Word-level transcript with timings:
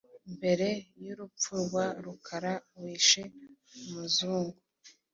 Mbere 0.35 0.67
y’urupfu 1.05 1.51
rwa 1.63 1.85
Rukara 2.03 2.53
wishe 2.79 3.23
umuzungu, 3.79 4.57